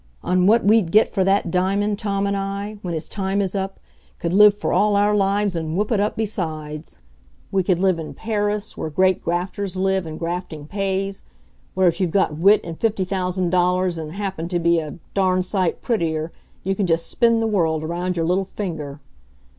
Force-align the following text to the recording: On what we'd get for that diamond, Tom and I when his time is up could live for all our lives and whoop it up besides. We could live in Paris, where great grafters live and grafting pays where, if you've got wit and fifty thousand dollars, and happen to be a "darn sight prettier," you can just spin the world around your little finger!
On 0.23 0.47
what 0.47 0.65
we'd 0.65 0.91
get 0.91 1.09
for 1.09 1.23
that 1.23 1.51
diamond, 1.51 1.99
Tom 1.99 2.25
and 2.25 2.35
I 2.35 2.79
when 2.81 2.95
his 2.95 3.07
time 3.07 3.39
is 3.39 3.53
up 3.53 3.79
could 4.17 4.33
live 4.33 4.55
for 4.57 4.73
all 4.73 4.95
our 4.95 5.15
lives 5.15 5.55
and 5.55 5.77
whoop 5.77 5.91
it 5.91 5.99
up 5.99 6.15
besides. 6.15 6.97
We 7.51 7.61
could 7.61 7.77
live 7.77 7.99
in 7.99 8.15
Paris, 8.15 8.75
where 8.75 8.89
great 8.89 9.23
grafters 9.23 9.77
live 9.77 10.07
and 10.07 10.17
grafting 10.17 10.65
pays 10.65 11.21
where, 11.75 11.87
if 11.87 12.01
you've 12.01 12.09
got 12.09 12.35
wit 12.39 12.61
and 12.63 12.79
fifty 12.79 13.05
thousand 13.05 13.51
dollars, 13.51 13.99
and 13.99 14.13
happen 14.13 14.47
to 14.47 14.57
be 14.57 14.79
a 14.79 14.95
"darn 15.13 15.43
sight 15.43 15.83
prettier," 15.83 16.31
you 16.63 16.73
can 16.73 16.87
just 16.87 17.05
spin 17.05 17.39
the 17.39 17.45
world 17.45 17.83
around 17.83 18.17
your 18.17 18.25
little 18.25 18.43
finger! 18.43 19.01